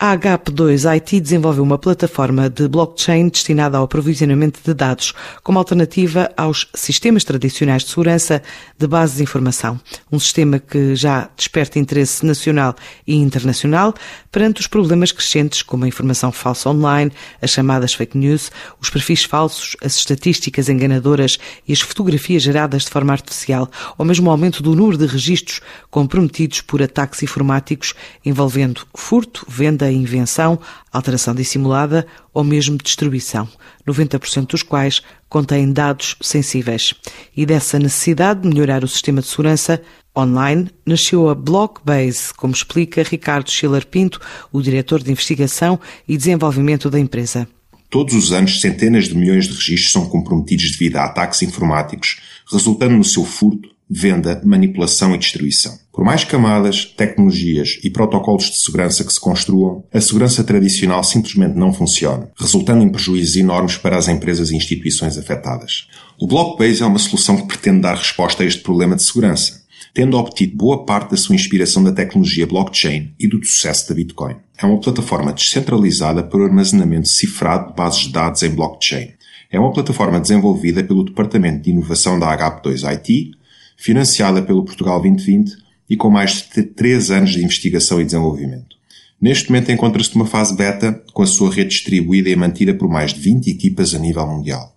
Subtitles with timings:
[0.00, 6.30] A HP2 IT desenvolveu uma plataforma de blockchain destinada ao aprovisionamento de dados, como alternativa
[6.36, 8.40] aos sistemas tradicionais de segurança
[8.78, 9.80] de bases de informação.
[10.12, 12.76] Um sistema que já desperta interesse nacional
[13.08, 13.92] e internacional
[14.30, 17.10] perante os problemas crescentes como a informação falsa online,
[17.42, 22.90] as chamadas fake news, os perfis falsos, as estatísticas enganadoras e as fotografias geradas de
[22.90, 23.68] forma artificial,
[23.98, 25.60] ou mesmo o aumento do número de registros
[25.90, 27.94] comprometidos por ataques informáticos
[28.24, 30.58] envolvendo furto, venda invenção,
[30.92, 33.48] alteração dissimulada ou mesmo destruição,
[33.86, 36.94] 90% dos quais contêm dados sensíveis.
[37.36, 39.80] E dessa necessidade de melhorar o sistema de segurança
[40.16, 44.20] online nasceu a Blockbase, como explica Ricardo Schiller Pinto,
[44.52, 47.48] o diretor de investigação e desenvolvimento da empresa.
[47.90, 52.20] Todos os anos, centenas de milhões de registros são comprometidos devido a ataques informáticos,
[52.50, 55.78] resultando no seu furto, venda, manipulação e destruição.
[55.92, 61.56] Por mais camadas, tecnologias e protocolos de segurança que se construam, a segurança tradicional simplesmente
[61.56, 65.88] não funciona, resultando em prejuízos enormes para as empresas e instituições afetadas.
[66.20, 69.62] O Blockbase é uma solução que pretende dar resposta a este problema de segurança,
[69.94, 74.36] tendo obtido boa parte da sua inspiração da tecnologia blockchain e do sucesso da Bitcoin.
[74.56, 79.18] É uma plataforma descentralizada para o armazenamento cifrado de bases de dados em blockchain.
[79.50, 83.30] É uma plataforma desenvolvida pelo Departamento de Inovação da HP2IT,
[83.78, 85.56] financiada pelo Portugal 2020
[85.88, 88.76] e com mais de 3 anos de investigação e desenvolvimento.
[89.20, 93.14] Neste momento encontra-se numa fase beta, com a sua rede distribuída e mantida por mais
[93.14, 94.76] de 20 equipas a nível mundial.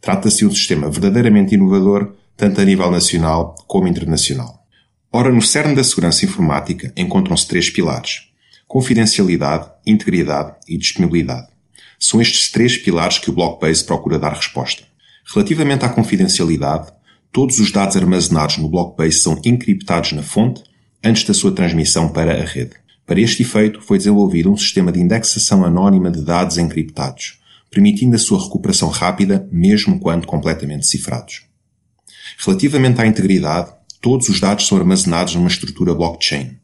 [0.00, 4.64] Trata-se de um sistema verdadeiramente inovador, tanto a nível nacional como internacional.
[5.12, 8.28] Ora, no cerne da segurança informática encontram-se três pilares:
[8.66, 11.48] confidencialidade, integridade e disponibilidade.
[11.98, 14.84] São estes três pilares que o Blockbase procura dar resposta.
[15.34, 16.92] Relativamente à confidencialidade,
[17.30, 20.62] Todos os dados armazenados no Blockbase são encriptados na fonte
[21.04, 22.72] antes da sua transmissão para a rede.
[23.06, 27.38] Para este efeito, foi desenvolvido um sistema de indexação anónima de dados encriptados,
[27.70, 31.42] permitindo a sua recuperação rápida, mesmo quando completamente cifrados.
[32.38, 36.56] Relativamente à integridade, todos os dados são armazenados numa estrutura blockchain,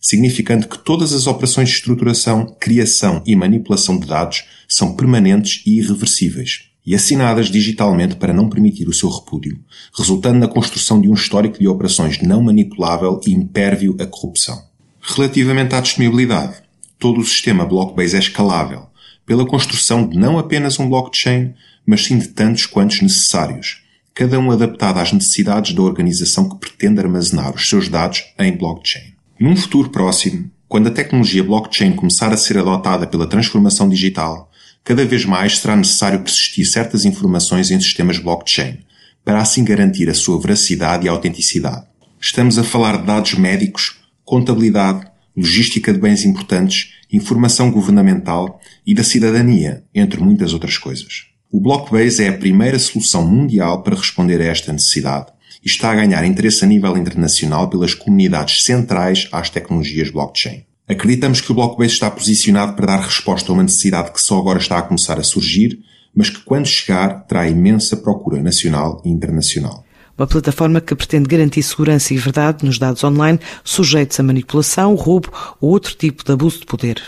[0.00, 5.78] significando que todas as operações de estruturação, criação e manipulação de dados são permanentes e
[5.78, 9.60] irreversíveis e assinadas digitalmente para não permitir o seu repúdio,
[9.96, 14.60] resultando na construção de um histórico de operações não manipulável e impérvio à corrupção.
[15.00, 16.56] Relativamente à disponibilidade,
[16.98, 18.86] todo o sistema Blockbase é escalável,
[19.24, 21.54] pela construção de não apenas um blockchain,
[21.86, 23.82] mas sim de tantos quantos necessários,
[24.14, 29.14] cada um adaptado às necessidades da organização que pretende armazenar os seus dados em blockchain.
[29.40, 34.50] Num futuro próximo, quando a tecnologia blockchain começar a ser adotada pela transformação digital,
[34.84, 38.78] cada vez mais será necessário persistir certas informações em sistemas blockchain,
[39.24, 41.86] para assim garantir a sua veracidade e autenticidade.
[42.20, 45.06] Estamos a falar de dados médicos, contabilidade,
[45.36, 51.26] logística de bens importantes, informação governamental e da cidadania, entre muitas outras coisas.
[51.50, 55.26] O Blockbase é a primeira solução mundial para responder a esta necessidade
[55.62, 60.64] e está a ganhar interesse a nível internacional pelas comunidades centrais às tecnologias blockchain.
[60.88, 64.58] Acreditamos que o Blockbase está posicionado para dar resposta a uma necessidade que só agora
[64.58, 65.78] está a começar a surgir,
[66.14, 69.84] mas que quando chegar terá imensa procura nacional e internacional.
[70.18, 75.32] Uma plataforma que pretende garantir segurança e verdade nos dados online sujeitos a manipulação, roubo
[75.60, 77.00] ou outro tipo de abuso de poder.